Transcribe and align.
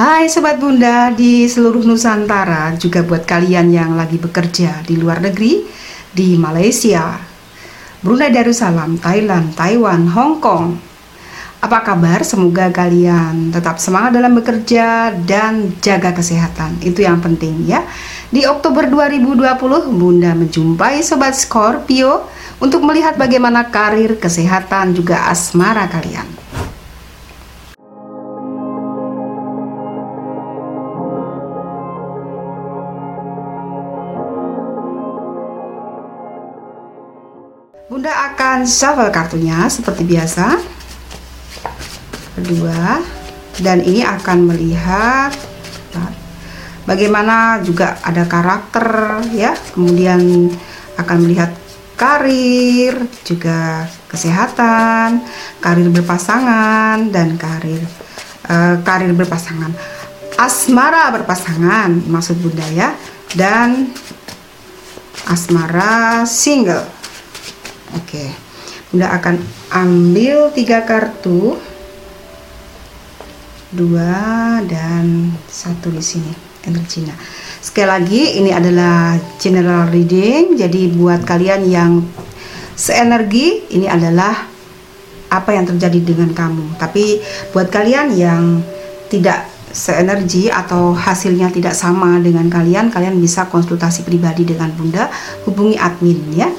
Hai 0.00 0.32
Sobat 0.32 0.56
Bunda 0.56 1.12
di 1.12 1.44
seluruh 1.44 1.84
Nusantara, 1.84 2.72
juga 2.80 3.04
buat 3.04 3.28
kalian 3.28 3.68
yang 3.68 4.00
lagi 4.00 4.16
bekerja 4.16 4.80
di 4.80 4.96
luar 4.96 5.20
negeri, 5.20 5.60
di 6.08 6.40
Malaysia, 6.40 7.20
Brunei 8.00 8.32
Darussalam, 8.32 8.96
Thailand, 8.96 9.52
Taiwan, 9.52 10.08
Hong 10.08 10.40
Kong. 10.40 10.72
Apa 11.60 11.84
kabar? 11.84 12.24
Semoga 12.24 12.72
kalian 12.72 13.52
tetap 13.52 13.76
semangat 13.76 14.16
dalam 14.16 14.32
bekerja 14.40 15.12
dan 15.20 15.76
jaga 15.84 16.16
kesehatan. 16.16 16.80
Itu 16.80 17.04
yang 17.04 17.20
penting 17.20 17.68
ya. 17.68 17.84
Di 18.32 18.48
Oktober 18.48 18.88
2020, 18.88 20.00
Bunda 20.00 20.32
menjumpai 20.32 21.04
Sobat 21.04 21.36
Scorpio 21.36 22.24
untuk 22.56 22.80
melihat 22.88 23.20
bagaimana 23.20 23.68
karir, 23.68 24.16
kesehatan, 24.16 24.96
juga 24.96 25.28
asmara 25.28 25.84
kalian. 25.92 26.39
Bunda 37.90 38.14
akan 38.30 38.70
shuffle 38.70 39.10
kartunya 39.10 39.66
seperti 39.66 40.06
biasa. 40.06 40.62
Kedua, 42.38 43.02
dan 43.58 43.82
ini 43.82 44.06
akan 44.06 44.46
melihat 44.46 45.34
bagaimana 46.86 47.58
juga 47.66 47.98
ada 48.06 48.30
karakter 48.30 48.86
ya, 49.34 49.58
kemudian 49.74 50.22
akan 51.02 51.18
melihat 51.18 51.50
karir, 51.98 52.94
juga 53.26 53.90
kesehatan, 54.06 55.26
karir 55.58 55.90
berpasangan 55.90 57.10
dan 57.10 57.34
karir 57.34 57.82
uh, 58.46 58.78
karir 58.86 59.10
berpasangan. 59.18 59.74
Asmara 60.38 61.10
berpasangan 61.10 62.06
maksud 62.06 62.38
Bunda 62.38 62.70
ya 62.70 62.94
dan 63.34 63.90
asmara 65.26 66.22
single 66.22 66.99
Oke, 67.98 68.30
Bunda 68.90 69.10
akan 69.10 69.40
ambil 69.70 70.54
tiga 70.54 70.86
kartu, 70.86 71.58
dua 73.74 74.58
dan 74.66 75.34
satu 75.50 75.90
di 75.90 76.02
sini 76.02 76.32
energinya. 76.66 77.14
Sekali 77.60 77.88
lagi 77.88 78.22
ini 78.40 78.50
adalah 78.54 79.18
general 79.40 79.90
reading, 79.90 80.58
jadi 80.58 80.90
buat 80.94 81.24
kalian 81.26 81.66
yang 81.66 82.02
seenergi 82.78 83.70
ini 83.74 83.86
adalah 83.90 84.48
apa 85.30 85.50
yang 85.54 85.66
terjadi 85.66 86.14
dengan 86.14 86.30
kamu. 86.34 86.78
Tapi 86.78 87.22
buat 87.54 87.70
kalian 87.70 88.14
yang 88.16 88.64
tidak 89.10 89.46
seenergi 89.70 90.50
atau 90.50 90.90
hasilnya 90.90 91.54
tidak 91.54 91.78
sama 91.78 92.18
dengan 92.18 92.50
kalian, 92.50 92.90
kalian 92.90 93.18
bisa 93.22 93.46
konsultasi 93.46 94.02
pribadi 94.02 94.42
dengan 94.42 94.74
Bunda, 94.74 95.06
hubungi 95.46 95.78
admin 95.78 96.18
ya. 96.34 96.50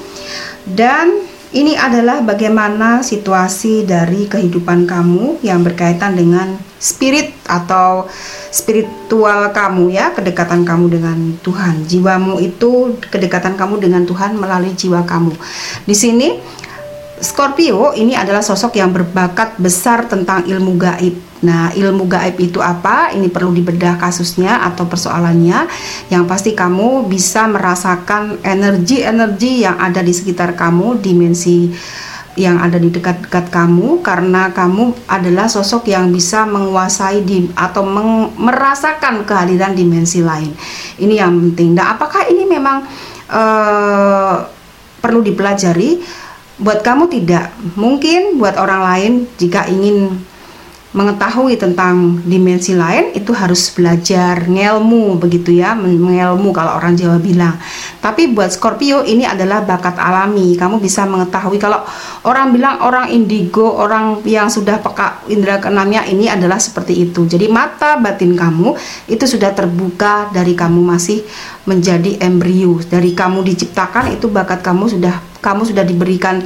Dan 0.62 1.26
ini 1.52 1.76
adalah 1.76 2.24
bagaimana 2.24 3.04
situasi 3.04 3.84
dari 3.84 4.24
kehidupan 4.24 4.88
kamu 4.88 5.44
yang 5.44 5.60
berkaitan 5.60 6.16
dengan 6.16 6.56
spirit 6.80 7.36
atau 7.44 8.08
spiritual 8.48 9.52
kamu 9.52 9.92
ya, 9.92 10.16
kedekatan 10.16 10.64
kamu 10.64 10.98
dengan 10.98 11.18
Tuhan. 11.44 11.84
Jiwamu 11.84 12.40
itu 12.40 12.96
kedekatan 13.04 13.60
kamu 13.60 13.84
dengan 13.84 14.02
Tuhan 14.08 14.34
melalui 14.34 14.72
jiwa 14.72 15.04
kamu. 15.04 15.36
Di 15.84 15.94
sini 15.94 16.40
Scorpio 17.22 17.94
ini 17.94 18.18
adalah 18.18 18.42
sosok 18.42 18.74
yang 18.82 18.90
berbakat 18.90 19.54
besar 19.62 20.10
tentang 20.10 20.42
ilmu 20.42 20.74
gaib. 20.74 21.14
Nah, 21.46 21.70
ilmu 21.70 22.10
gaib 22.10 22.34
itu 22.42 22.58
apa? 22.58 23.14
Ini 23.14 23.30
perlu 23.30 23.54
dibedah 23.54 23.94
kasusnya 23.94 24.58
atau 24.66 24.90
persoalannya. 24.90 25.70
Yang 26.10 26.24
pasti 26.26 26.50
kamu 26.58 27.06
bisa 27.06 27.46
merasakan 27.46 28.42
energi-energi 28.42 29.62
yang 29.62 29.78
ada 29.78 30.02
di 30.02 30.10
sekitar 30.10 30.58
kamu, 30.58 30.98
dimensi 30.98 31.70
yang 32.34 32.58
ada 32.58 32.80
di 32.80 32.88
dekat-dekat 32.88 33.52
kamu 33.52 34.00
karena 34.00 34.48
kamu 34.56 34.96
adalah 35.04 35.52
sosok 35.52 35.92
yang 35.92 36.08
bisa 36.08 36.48
menguasai 36.48 37.22
di 37.28 37.44
atau 37.52 37.84
meng, 37.84 38.32
merasakan 38.40 39.22
kehadiran 39.22 39.76
dimensi 39.76 40.24
lain. 40.24 40.50
Ini 40.98 41.22
yang 41.22 41.38
penting. 41.38 41.76
Nah, 41.76 41.94
apakah 41.94 42.26
ini 42.26 42.48
memang 42.48 42.82
uh, 43.30 44.42
perlu 44.98 45.20
dipelajari? 45.22 46.21
Buat 46.60 46.84
kamu 46.84 47.08
tidak. 47.08 47.52
Mungkin 47.78 48.36
buat 48.36 48.58
orang 48.60 48.82
lain 48.82 49.12
jika 49.38 49.64
ingin 49.70 50.20
mengetahui 50.92 51.56
tentang 51.56 52.20
dimensi 52.28 52.76
lain 52.76 53.16
itu 53.16 53.32
harus 53.32 53.72
belajar 53.72 54.44
ngelmu 54.44 55.16
begitu 55.16 55.56
ya 55.56 55.72
mengelmu 55.72 56.52
kalau 56.52 56.76
orang 56.76 56.92
Jawa 56.92 57.16
bilang. 57.16 57.56
Tapi 58.04 58.28
buat 58.28 58.52
Scorpio 58.52 59.00
ini 59.00 59.24
adalah 59.24 59.64
bakat 59.64 59.96
alami. 59.96 60.52
Kamu 60.52 60.76
bisa 60.84 61.08
mengetahui 61.08 61.56
kalau 61.56 61.80
orang 62.28 62.52
bilang 62.52 62.84
orang 62.84 63.08
indigo 63.08 63.64
orang 63.64 64.20
yang 64.28 64.52
sudah 64.52 64.84
peka 64.84 65.24
indera 65.32 65.56
keenamnya 65.64 66.04
ini 66.04 66.28
adalah 66.28 66.60
seperti 66.60 67.08
itu. 67.08 67.24
Jadi 67.24 67.48
mata 67.48 67.96
batin 67.96 68.36
kamu 68.36 68.76
itu 69.08 69.24
sudah 69.24 69.56
terbuka 69.56 70.28
dari 70.28 70.52
kamu 70.52 70.84
masih 70.84 71.24
menjadi 71.64 72.20
embrio. 72.20 72.76
Dari 72.84 73.16
kamu 73.16 73.40
diciptakan 73.48 74.12
itu 74.12 74.28
bakat 74.28 74.60
kamu 74.60 74.92
sudah 74.92 75.14
kamu 75.40 75.64
sudah 75.64 75.84
diberikan 75.88 76.44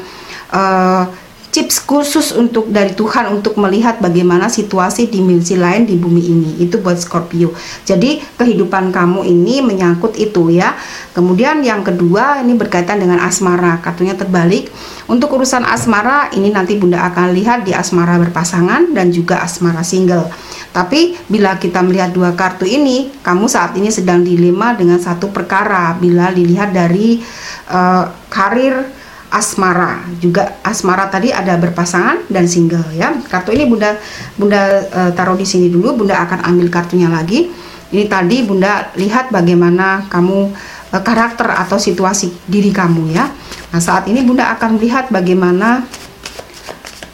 uh, 0.55 1.26
chips 1.57 1.81
khusus 1.81 2.37
untuk 2.37 2.69
dari 2.69 2.93
Tuhan 2.93 3.33
untuk 3.33 3.57
melihat 3.57 3.97
bagaimana 3.97 4.53
situasi 4.53 5.09
dimensi 5.09 5.57
lain 5.57 5.89
di 5.89 5.97
bumi 5.97 6.21
ini. 6.21 6.51
Itu 6.61 6.85
buat 6.85 7.01
Scorpio. 7.01 7.57
Jadi 7.89 8.21
kehidupan 8.37 8.93
kamu 8.93 9.25
ini 9.25 9.65
menyangkut 9.65 10.21
itu 10.21 10.53
ya. 10.53 10.77
Kemudian 11.17 11.65
yang 11.65 11.81
kedua 11.81 12.45
ini 12.45 12.53
berkaitan 12.61 13.01
dengan 13.01 13.25
asmara. 13.25 13.81
Kartunya 13.81 14.13
terbalik. 14.13 14.69
Untuk 15.09 15.33
urusan 15.33 15.65
asmara 15.65 16.29
ini 16.37 16.53
nanti 16.53 16.77
Bunda 16.77 17.09
akan 17.09 17.33
lihat 17.33 17.65
di 17.65 17.73
asmara 17.73 18.21
berpasangan 18.21 18.93
dan 18.93 19.09
juga 19.09 19.41
asmara 19.41 19.81
single. 19.81 20.29
Tapi 20.77 21.17
bila 21.25 21.57
kita 21.57 21.81
melihat 21.81 22.13
dua 22.13 22.37
kartu 22.37 22.69
ini, 22.69 23.09
kamu 23.25 23.49
saat 23.49 23.73
ini 23.81 23.89
sedang 23.89 24.21
dilema 24.21 24.77
dengan 24.77 25.01
satu 25.01 25.33
perkara. 25.33 25.97
Bila 25.97 26.29
dilihat 26.37 26.77
dari 26.77 27.25
uh, 27.73 28.13
karir 28.29 28.96
asmara. 29.37 30.01
Juga 30.17 30.57
asmara 30.65 31.13
tadi 31.13 31.29
ada 31.29 31.61
berpasangan 31.61 32.25
dan 32.33 32.49
single 32.49 32.89
ya. 32.97 33.13
Kartu 33.29 33.53
ini 33.53 33.69
bunda 33.69 34.01
bunda 34.41 34.81
e, 34.89 35.01
taruh 35.13 35.37
di 35.37 35.45
sini 35.45 35.69
dulu. 35.69 36.05
Bunda 36.05 36.25
akan 36.25 36.49
ambil 36.49 36.73
kartunya 36.73 37.13
lagi. 37.13 37.53
Ini 37.93 38.09
tadi 38.09 38.43
bunda 38.49 38.89
lihat 38.97 39.29
bagaimana 39.29 40.09
kamu 40.09 40.57
e, 40.91 40.97
karakter 41.05 41.53
atau 41.53 41.77
situasi 41.77 42.33
diri 42.49 42.73
kamu 42.73 43.13
ya. 43.13 43.29
Nah 43.77 43.81
saat 43.85 44.09
ini 44.09 44.25
bunda 44.25 44.49
akan 44.57 44.81
melihat 44.81 45.13
bagaimana 45.13 45.85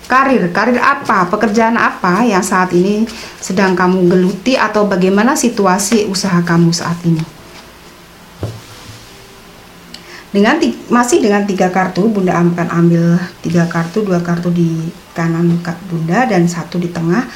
karir. 0.07 0.47
Karir 0.55 0.79
apa 0.79 1.27
pekerjaan 1.27 1.75
apa 1.75 2.23
yang 2.23 2.47
saat 2.47 2.71
ini 2.71 3.03
sedang 3.43 3.75
kamu 3.75 4.07
geluti 4.07 4.55
atau 4.55 4.87
bagaimana 4.87 5.35
situasi 5.35 6.07
usaha 6.07 6.39
kamu 6.47 6.71
saat 6.71 7.03
ini 7.03 7.42
dengan 10.33 10.57
masih 10.89 11.21
dengan 11.21 11.45
tiga 11.45 11.69
kartu 11.69 12.09
bunda 12.09 12.33
akan 12.33 12.69
ambil 12.73 13.21
tiga 13.45 13.69
kartu 13.69 14.01
dua 14.01 14.25
kartu 14.25 14.49
di 14.49 14.89
kanan 15.13 15.61
bunda 15.93 16.25
dan 16.25 16.49
satu 16.49 16.81
di 16.81 16.89
tengah. 16.89 17.29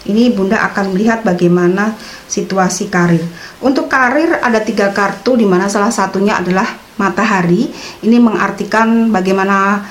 Ini 0.00 0.34
bunda 0.34 0.58
akan 0.58 0.96
melihat 0.96 1.22
bagaimana 1.22 1.94
situasi 2.26 2.90
karir. 2.90 3.22
Untuk 3.62 3.86
karir 3.86 4.42
ada 4.42 4.58
tiga 4.58 4.90
kartu 4.90 5.38
di 5.38 5.46
mana 5.46 5.70
salah 5.70 5.92
satunya 5.94 6.40
adalah 6.40 6.66
matahari. 6.98 7.70
Ini 8.02 8.16
mengartikan 8.18 9.12
bagaimana 9.14 9.86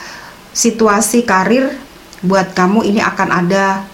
situasi 0.52 1.24
karir 1.24 1.72
buat 2.26 2.52
kamu. 2.58 2.90
Ini 2.90 3.00
akan 3.05 3.29
ada 3.29 3.85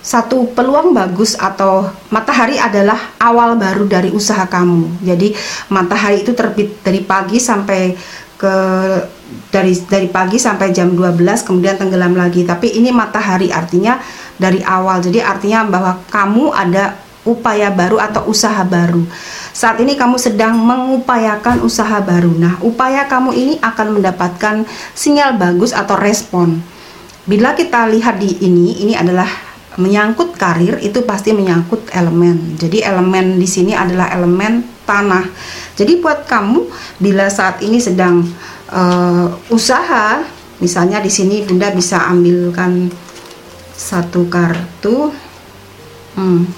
satu 0.00 0.48
peluang 0.56 0.96
bagus 0.96 1.36
atau 1.36 1.84
matahari 2.08 2.56
adalah 2.56 2.96
awal 3.20 3.60
baru 3.60 3.84
dari 3.84 4.08
usaha 4.08 4.48
kamu. 4.48 5.04
Jadi 5.04 5.36
matahari 5.68 6.24
itu 6.24 6.32
terbit 6.32 6.80
dari 6.80 7.04
pagi 7.04 7.36
sampai 7.36 7.92
ke 8.40 8.56
dari 9.52 9.76
dari 9.84 10.08
pagi 10.08 10.40
sampai 10.40 10.72
jam 10.72 10.96
12 10.96 11.20
kemudian 11.44 11.76
tenggelam 11.76 12.16
lagi. 12.16 12.48
Tapi 12.48 12.80
ini 12.80 12.88
matahari 12.88 13.52
artinya 13.52 14.00
dari 14.40 14.64
awal. 14.64 15.04
Jadi 15.04 15.20
artinya 15.20 15.68
bahwa 15.68 15.92
kamu 16.08 16.48
ada 16.56 16.96
upaya 17.28 17.68
baru 17.68 18.00
atau 18.00 18.24
usaha 18.32 18.64
baru. 18.64 19.04
Saat 19.52 19.84
ini 19.84 20.00
kamu 20.00 20.16
sedang 20.16 20.56
mengupayakan 20.56 21.60
usaha 21.60 22.00
baru. 22.00 22.32
Nah, 22.32 22.56
upaya 22.64 23.04
kamu 23.04 23.36
ini 23.36 23.54
akan 23.60 24.00
mendapatkan 24.00 24.64
sinyal 24.96 25.36
bagus 25.36 25.76
atau 25.76 26.00
respon. 26.00 26.64
Bila 27.28 27.52
kita 27.52 27.84
lihat 27.92 28.16
di 28.16 28.40
ini, 28.40 28.80
ini 28.80 28.96
adalah 28.96 29.28
menyangkut 29.78 30.34
karir 30.34 30.82
itu 30.82 31.06
pasti 31.06 31.30
menyangkut 31.30 31.94
elemen. 31.94 32.58
Jadi 32.58 32.82
elemen 32.82 33.38
di 33.38 33.46
sini 33.46 33.70
adalah 33.76 34.10
elemen 34.10 34.66
tanah. 34.82 35.26
Jadi 35.78 36.02
buat 36.02 36.26
kamu 36.26 36.66
bila 36.98 37.30
saat 37.30 37.62
ini 37.62 37.78
sedang 37.78 38.26
uh, 38.74 39.30
usaha, 39.54 40.26
misalnya 40.58 40.98
di 40.98 41.12
sini 41.12 41.46
Bunda 41.46 41.70
bisa 41.70 42.02
ambilkan 42.10 42.90
satu 43.70 44.26
kartu. 44.26 45.14
Hmm. 46.18 46.50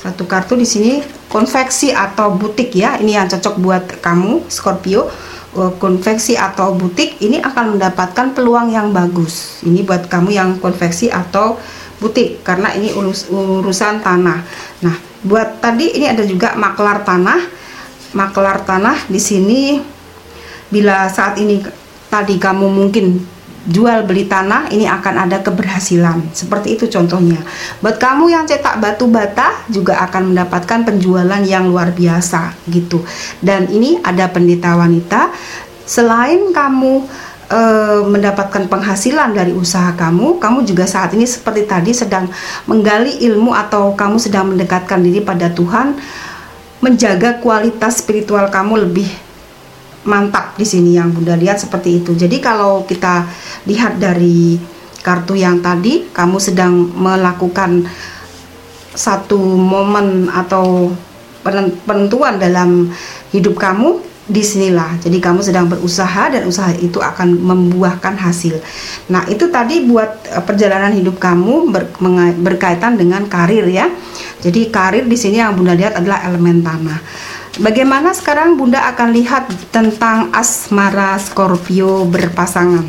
Satu 0.00 0.24
kartu 0.24 0.56
di 0.56 0.66
sini 0.66 1.04
konveksi 1.30 1.94
atau 1.94 2.34
butik 2.34 2.74
ya. 2.74 2.98
Ini 2.98 3.22
yang 3.22 3.26
cocok 3.30 3.54
buat 3.60 3.84
kamu 4.02 4.50
Scorpio. 4.50 5.06
Eh, 5.50 5.72
konveksi 5.82 6.38
atau 6.38 6.78
butik 6.78 7.18
ini 7.26 7.42
akan 7.42 7.74
mendapatkan 7.74 8.38
peluang 8.38 8.70
yang 8.70 8.94
bagus. 8.94 9.58
Ini 9.66 9.82
buat 9.82 10.06
kamu 10.06 10.30
yang 10.30 10.50
konveksi 10.62 11.10
atau 11.10 11.58
butik 12.00 12.40
karena 12.42 12.72
ini 12.74 12.90
urus, 12.96 13.28
urusan 13.30 14.00
tanah. 14.00 14.40
Nah, 14.82 14.96
buat 15.22 15.60
tadi 15.60 16.00
ini 16.00 16.08
ada 16.08 16.24
juga 16.24 16.56
maklar 16.56 17.04
tanah. 17.04 17.60
Maklar 18.10 18.66
tanah 18.66 19.06
di 19.06 19.20
sini 19.22 19.78
bila 20.66 21.06
saat 21.06 21.38
ini 21.38 21.62
tadi 22.10 22.42
kamu 22.42 22.66
mungkin 22.66 23.22
jual 23.68 24.08
beli 24.08 24.24
tanah 24.24 24.72
ini 24.72 24.88
akan 24.88 25.28
ada 25.28 25.44
keberhasilan 25.44 26.32
seperti 26.32 26.80
itu 26.80 26.88
contohnya 26.88 27.36
buat 27.84 28.00
kamu 28.00 28.32
yang 28.32 28.48
cetak 28.48 28.80
batu 28.80 29.04
bata 29.04 29.68
juga 29.68 30.00
akan 30.08 30.32
mendapatkan 30.32 30.80
penjualan 30.88 31.42
yang 31.44 31.68
luar 31.68 31.92
biasa 31.92 32.56
gitu 32.72 33.04
dan 33.44 33.68
ini 33.68 34.00
ada 34.00 34.32
pendeta 34.32 34.80
wanita 34.80 35.28
selain 35.84 36.56
kamu 36.56 37.04
e, 37.50 37.60
mendapatkan 38.06 38.70
penghasilan 38.70 39.34
dari 39.34 39.50
usaha 39.50 39.90
kamu 39.98 40.38
kamu 40.38 40.62
juga 40.62 40.86
saat 40.86 41.10
ini 41.18 41.26
seperti 41.26 41.66
tadi 41.66 41.90
sedang 41.90 42.30
menggali 42.70 43.18
ilmu 43.26 43.50
atau 43.50 43.92
kamu 43.98 44.16
sedang 44.22 44.54
mendekatkan 44.54 45.02
diri 45.02 45.20
pada 45.20 45.50
Tuhan 45.50 45.98
menjaga 46.80 47.42
kualitas 47.42 48.00
spiritual 48.00 48.48
kamu 48.48 48.88
lebih 48.88 49.10
mantap 50.04 50.56
di 50.56 50.64
sini 50.64 50.96
yang 50.96 51.12
Bunda 51.12 51.36
lihat 51.36 51.60
seperti 51.60 52.00
itu. 52.00 52.16
Jadi 52.16 52.40
kalau 52.40 52.88
kita 52.88 53.28
lihat 53.68 54.00
dari 54.00 54.56
kartu 55.04 55.36
yang 55.36 55.60
tadi, 55.60 56.08
kamu 56.12 56.36
sedang 56.40 56.72
melakukan 56.96 57.84
satu 58.96 59.38
momen 59.40 60.28
atau 60.32 60.92
penentuan 61.86 62.36
dalam 62.36 62.92
hidup 63.32 63.56
kamu 63.56 64.09
di 64.30 64.42
sinilah. 64.46 65.02
Jadi 65.02 65.18
kamu 65.18 65.42
sedang 65.42 65.66
berusaha 65.66 66.30
dan 66.30 66.46
usaha 66.46 66.70
itu 66.78 67.02
akan 67.02 67.34
membuahkan 67.34 68.14
hasil. 68.14 68.62
Nah 69.10 69.26
itu 69.26 69.50
tadi 69.50 69.84
buat 69.84 70.30
e, 70.30 70.38
perjalanan 70.46 70.94
hidup 70.94 71.18
kamu 71.18 71.74
ber, 71.74 71.90
berkaitan 72.38 72.94
dengan 72.94 73.26
karir 73.26 73.66
ya. 73.66 73.90
Jadi 74.38 74.70
karir 74.70 75.04
di 75.10 75.18
sini 75.18 75.42
yang 75.42 75.58
bunda 75.58 75.74
lihat 75.74 75.98
adalah 75.98 76.22
elemen 76.30 76.62
tanah. 76.62 77.02
Bagaimana 77.58 78.14
sekarang 78.14 78.54
Bunda 78.54 78.78
akan 78.94 79.10
lihat 79.10 79.50
tentang 79.74 80.30
asmara 80.30 81.18
Scorpio 81.18 82.06
berpasangan? 82.06 82.86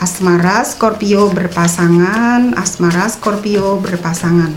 Asmara 0.00 0.64
Scorpio 0.64 1.28
berpasangan, 1.28 2.56
asmara 2.56 3.12
Scorpio 3.12 3.76
berpasangan. 3.84 4.56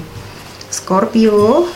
Scorpio 0.71 1.67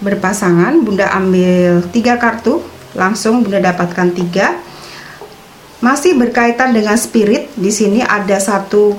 berpasangan, 0.00 0.80
Bunda 0.80 1.12
ambil 1.12 1.84
tiga 1.92 2.16
kartu, 2.16 2.64
langsung 2.96 3.44
Bunda 3.44 3.60
dapatkan 3.60 4.10
tiga. 4.16 4.56
Masih 5.80 6.12
berkaitan 6.16 6.76
dengan 6.76 6.96
spirit, 7.00 7.48
di 7.56 7.72
sini 7.72 8.04
ada 8.04 8.36
satu 8.36 8.92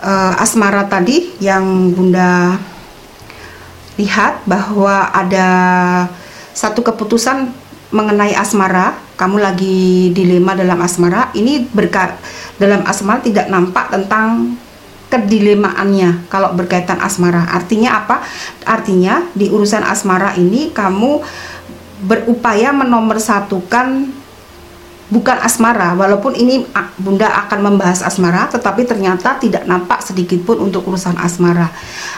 uh, 0.00 0.34
asmara 0.40 0.88
tadi 0.88 1.36
yang 1.44 1.92
Bunda 1.92 2.56
lihat 3.98 4.46
bahwa 4.46 5.10
ada 5.12 5.48
satu 6.54 6.80
keputusan 6.80 7.50
mengenai 7.90 8.32
asmara, 8.36 8.96
kamu 9.16 9.36
lagi 9.40 10.12
dilema 10.12 10.54
dalam 10.54 10.78
asmara, 10.84 11.32
ini 11.32 11.64
berkat 11.68 12.14
dalam 12.60 12.84
asmara 12.84 13.24
tidak 13.24 13.48
nampak 13.48 13.88
tentang 13.88 14.56
kedilemaannya 15.08 16.28
kalau 16.28 16.52
berkaitan 16.52 17.00
asmara. 17.00 17.48
Artinya 17.48 18.04
apa? 18.04 18.20
Artinya 18.68 19.24
di 19.32 19.48
urusan 19.48 19.84
asmara 19.84 20.36
ini 20.36 20.70
kamu 20.70 21.24
berupaya 22.04 22.70
menomorsatukan 22.70 24.17
bukan 25.08 25.40
asmara 25.40 25.96
walaupun 25.96 26.36
ini 26.36 26.68
bunda 27.00 27.28
akan 27.46 27.64
membahas 27.64 28.04
asmara 28.04 28.44
tetapi 28.52 28.84
ternyata 28.84 29.40
tidak 29.40 29.64
nampak 29.64 30.04
sedikit 30.04 30.40
pun 30.44 30.60
untuk 30.60 30.84
urusan 30.84 31.16
asmara. 31.16 31.72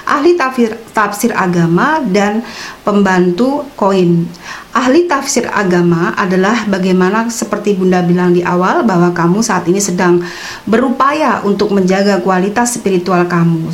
Ahli 0.06 0.34
tafsir, 0.34 0.74
tafsir 0.90 1.30
agama 1.34 2.02
dan 2.02 2.42
pembantu 2.82 3.66
koin. 3.78 4.26
Ahli 4.74 5.06
tafsir 5.06 5.46
agama 5.50 6.14
adalah 6.18 6.66
bagaimana 6.66 7.30
seperti 7.30 7.78
bunda 7.78 8.02
bilang 8.02 8.34
di 8.34 8.42
awal 8.42 8.82
bahwa 8.82 9.14
kamu 9.14 9.42
saat 9.42 9.66
ini 9.70 9.78
sedang 9.78 10.22
berupaya 10.66 11.42
untuk 11.46 11.74
menjaga 11.74 12.18
kualitas 12.22 12.78
spiritual 12.78 13.26
kamu 13.26 13.70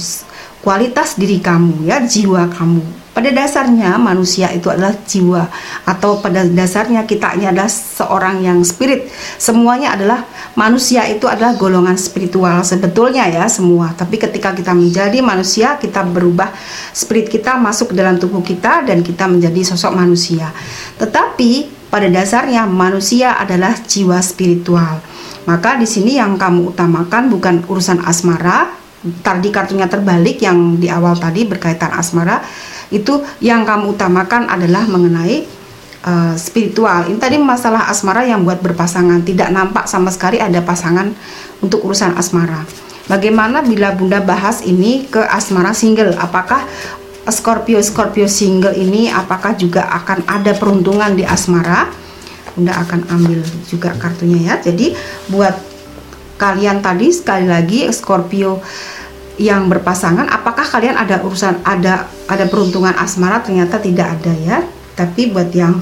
kualitas 0.66 1.14
diri 1.14 1.38
kamu 1.38 1.86
ya 1.86 2.02
jiwa 2.02 2.50
kamu 2.50 3.05
pada 3.16 3.32
dasarnya 3.32 3.96
manusia 3.96 4.52
itu 4.52 4.68
adalah 4.68 4.92
jiwa 4.92 5.48
atau 5.88 6.20
pada 6.20 6.44
dasarnya 6.44 7.08
kita 7.08 7.32
ini 7.40 7.48
adalah 7.48 7.72
seorang 7.72 8.44
yang 8.44 8.60
spirit. 8.60 9.08
Semuanya 9.40 9.96
adalah 9.96 10.28
manusia 10.52 11.08
itu 11.08 11.24
adalah 11.24 11.56
golongan 11.56 11.96
spiritual 11.96 12.60
sebetulnya 12.60 13.24
ya 13.32 13.48
semua. 13.48 13.96
Tapi 13.96 14.20
ketika 14.20 14.52
kita 14.52 14.76
menjadi 14.76 15.24
manusia, 15.24 15.80
kita 15.80 16.04
berubah 16.04 16.52
spirit 16.92 17.32
kita 17.32 17.56
masuk 17.56 17.96
ke 17.96 18.04
dalam 18.04 18.20
tubuh 18.20 18.44
kita 18.44 18.84
dan 18.84 19.00
kita 19.00 19.24
menjadi 19.24 19.64
sosok 19.64 19.96
manusia. 19.96 20.52
Tetapi 21.00 21.72
pada 21.88 22.12
dasarnya 22.12 22.68
manusia 22.68 23.32
adalah 23.40 23.80
jiwa 23.80 24.20
spiritual. 24.20 25.00
Maka 25.48 25.80
di 25.80 25.88
sini 25.88 26.20
yang 26.20 26.36
kamu 26.36 26.76
utamakan 26.76 27.32
bukan 27.32 27.64
urusan 27.64 28.04
asmara, 28.04 28.76
tadi 29.22 29.48
kartunya 29.50 29.86
terbalik 29.86 30.40
yang 30.42 30.78
di 30.80 30.90
awal 30.90 31.18
tadi 31.18 31.46
berkaitan 31.46 31.92
asmara 31.94 32.42
itu 32.90 33.22
yang 33.42 33.66
kamu 33.66 33.98
utamakan 33.98 34.46
adalah 34.46 34.86
mengenai 34.86 35.46
uh, 36.06 36.34
spiritual. 36.38 37.10
Ini 37.10 37.18
tadi 37.18 37.36
masalah 37.42 37.90
asmara 37.90 38.22
yang 38.22 38.46
buat 38.46 38.62
berpasangan 38.62 39.26
tidak 39.26 39.50
nampak 39.50 39.90
sama 39.90 40.14
sekali 40.14 40.38
ada 40.38 40.62
pasangan 40.62 41.10
untuk 41.58 41.82
urusan 41.82 42.14
asmara. 42.14 42.62
Bagaimana 43.06 43.62
bila 43.62 43.94
Bunda 43.94 44.18
bahas 44.18 44.62
ini 44.66 45.06
ke 45.06 45.22
asmara 45.22 45.70
single? 45.70 46.14
Apakah 46.18 46.66
Scorpio 47.26 47.78
Scorpio 47.82 48.30
single 48.30 48.74
ini 48.74 49.10
apakah 49.10 49.58
juga 49.58 49.86
akan 49.90 50.26
ada 50.26 50.54
peruntungan 50.54 51.14
di 51.14 51.26
asmara? 51.26 51.90
Bunda 52.54 52.72
akan 52.72 53.06
ambil 53.10 53.42
juga 53.66 53.94
kartunya 53.98 54.54
ya. 54.54 54.54
Jadi 54.62 54.94
buat 55.30 55.54
kalian 56.38 56.82
tadi 56.82 57.10
sekali 57.12 57.46
lagi 57.46 57.86
Scorpio 57.92 58.60
yang 59.36 59.68
berpasangan 59.68 60.28
apakah 60.32 60.64
kalian 60.64 60.96
ada 60.96 61.20
urusan 61.20 61.60
ada 61.64 62.08
ada 62.28 62.44
peruntungan 62.48 62.96
asmara? 62.96 63.44
Ternyata 63.44 63.80
tidak 63.80 64.20
ada 64.20 64.32
ya. 64.32 64.58
Tapi 64.96 65.28
buat 65.28 65.52
yang 65.52 65.76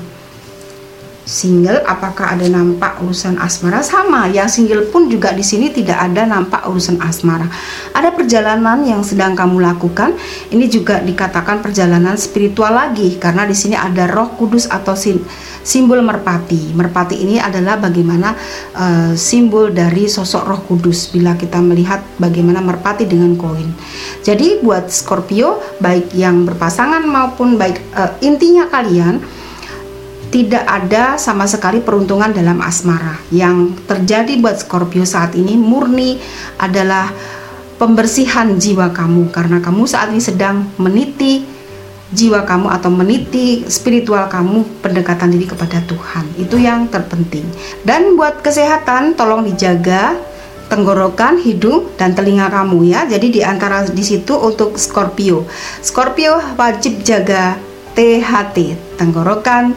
single 1.24 1.80
apakah 1.88 2.36
ada 2.36 2.44
nampak 2.46 3.00
urusan 3.00 3.40
asmara? 3.40 3.80
Sama 3.80 4.28
yang 4.28 4.46
single 4.46 4.88
pun 4.92 5.08
juga 5.08 5.32
di 5.32 5.40
sini 5.40 5.72
tidak 5.72 5.96
ada 5.96 6.28
nampak 6.28 6.68
urusan 6.68 7.00
asmara. 7.00 7.48
Ada 7.96 8.12
perjalanan 8.12 8.84
yang 8.84 9.00
sedang 9.00 9.32
kamu 9.32 9.64
lakukan. 9.64 10.14
Ini 10.52 10.68
juga 10.68 11.00
dikatakan 11.00 11.64
perjalanan 11.64 12.20
spiritual 12.20 12.76
lagi 12.76 13.16
karena 13.16 13.48
di 13.48 13.56
sini 13.56 13.74
ada 13.74 14.04
Roh 14.04 14.36
Kudus 14.36 14.68
atau 14.68 14.92
sim, 14.92 15.24
simbol 15.64 16.04
merpati. 16.04 16.76
Merpati 16.76 17.16
ini 17.24 17.40
adalah 17.40 17.80
bagaimana 17.80 18.36
uh, 18.76 19.12
simbol 19.16 19.72
dari 19.72 20.06
sosok 20.06 20.44
Roh 20.44 20.62
Kudus 20.68 21.08
bila 21.08 21.34
kita 21.40 21.58
melihat 21.64 22.04
bagaimana 22.20 22.60
merpati 22.60 23.08
dengan 23.08 23.32
koin. 23.40 23.72
Jadi 24.20 24.60
buat 24.60 24.92
Scorpio 24.92 25.60
baik 25.80 26.12
yang 26.12 26.44
berpasangan 26.44 27.00
maupun 27.08 27.56
baik 27.56 27.80
uh, 27.96 28.12
intinya 28.20 28.68
kalian 28.68 29.24
tidak 30.30 30.64
ada 30.64 31.20
sama 31.20 31.44
sekali 31.48 31.80
peruntungan 31.80 32.32
dalam 32.32 32.60
asmara. 32.62 33.20
Yang 33.32 33.76
terjadi 33.88 34.38
buat 34.40 34.60
Scorpio 34.60 35.04
saat 35.08 35.34
ini 35.36 35.58
murni 35.58 36.20
adalah 36.60 37.12
pembersihan 37.76 38.54
jiwa 38.54 38.94
kamu 38.94 39.34
karena 39.34 39.58
kamu 39.58 39.84
saat 39.84 40.14
ini 40.14 40.22
sedang 40.22 40.70
meniti 40.78 41.44
jiwa 42.14 42.46
kamu 42.46 42.70
atau 42.70 42.94
meniti 42.94 43.66
spiritual 43.66 44.30
kamu 44.30 44.80
pendekatan 44.80 45.34
diri 45.34 45.50
kepada 45.50 45.82
Tuhan. 45.82 46.24
Itu 46.38 46.54
yang 46.56 46.86
terpenting. 46.86 47.44
Dan 47.82 48.14
buat 48.14 48.40
kesehatan 48.40 49.18
tolong 49.18 49.42
dijaga 49.42 50.14
tenggorokan, 50.70 51.42
hidung 51.42 51.92
dan 51.98 52.16
telinga 52.16 52.48
kamu 52.48 52.88
ya. 52.88 53.04
Jadi 53.04 53.38
di 53.38 53.40
antara 53.44 53.84
di 53.84 54.04
situ 54.06 54.32
untuk 54.38 54.80
Scorpio. 54.80 55.44
Scorpio 55.82 56.40
wajib 56.56 57.04
jaga 57.04 57.58
THT, 57.94 58.74
tenggorokan, 58.98 59.76